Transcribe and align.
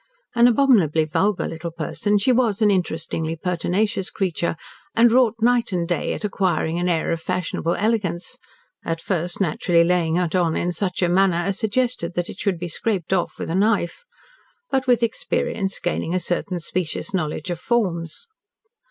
An 0.33 0.47
abominably 0.47 1.05
vulgar 1.05 1.47
little 1.47 1.69
person, 1.69 2.17
she 2.17 2.31
was 2.31 2.59
an 2.59 2.71
interestingly 2.71 3.35
pertinacious 3.35 4.09
creature, 4.09 4.55
and 4.95 5.11
wrought 5.11 5.35
night 5.41 5.71
and 5.71 5.87
day 5.87 6.13
at 6.15 6.23
acquiring 6.23 6.79
an 6.79 6.89
air 6.89 7.11
of 7.11 7.21
fashionable 7.21 7.75
elegance, 7.75 8.39
at 8.83 8.99
first 8.99 9.39
naturally 9.39 9.83
laying 9.83 10.17
it 10.17 10.33
on 10.33 10.55
in 10.55 10.71
such 10.71 11.03
manner 11.03 11.37
as 11.37 11.59
suggested 11.59 12.15
that 12.15 12.29
it 12.29 12.39
should 12.39 12.57
be 12.57 12.67
scraped 12.67 13.13
off 13.13 13.37
with 13.37 13.51
a 13.51 13.53
knife, 13.53 14.03
but 14.71 14.87
with 14.87 15.03
experience 15.03 15.77
gaining 15.77 16.15
a 16.15 16.19
certain 16.19 16.59
specious 16.59 17.13
knowledge 17.13 17.51
of 17.51 17.59
forms. 17.59 18.25